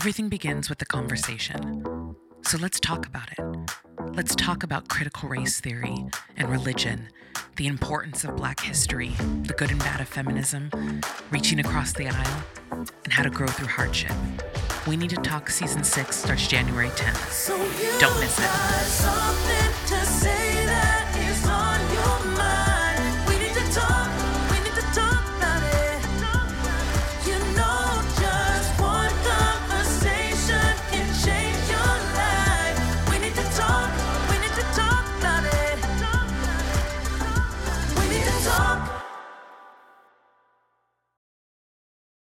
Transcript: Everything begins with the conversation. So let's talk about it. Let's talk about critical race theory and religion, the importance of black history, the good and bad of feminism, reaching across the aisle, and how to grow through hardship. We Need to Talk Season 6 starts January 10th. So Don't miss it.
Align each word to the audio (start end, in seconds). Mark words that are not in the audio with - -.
Everything 0.00 0.28
begins 0.28 0.68
with 0.68 0.78
the 0.78 0.86
conversation. 0.86 2.14
So 2.44 2.56
let's 2.56 2.78
talk 2.78 3.04
about 3.04 3.32
it. 3.32 3.44
Let's 4.14 4.36
talk 4.36 4.62
about 4.62 4.86
critical 4.86 5.28
race 5.28 5.58
theory 5.58 6.06
and 6.36 6.48
religion, 6.48 7.08
the 7.56 7.66
importance 7.66 8.22
of 8.22 8.36
black 8.36 8.60
history, 8.60 9.16
the 9.42 9.54
good 9.58 9.72
and 9.72 9.80
bad 9.80 10.00
of 10.00 10.06
feminism, 10.06 10.70
reaching 11.32 11.58
across 11.58 11.94
the 11.94 12.06
aisle, 12.06 12.44
and 12.70 13.12
how 13.12 13.24
to 13.24 13.30
grow 13.30 13.48
through 13.48 13.66
hardship. 13.66 14.12
We 14.86 14.96
Need 14.96 15.10
to 15.10 15.16
Talk 15.16 15.50
Season 15.50 15.82
6 15.82 16.14
starts 16.14 16.46
January 16.46 16.90
10th. 16.90 17.32
So 17.32 17.56
Don't 17.98 18.20
miss 18.20 18.38
it. 18.38 19.27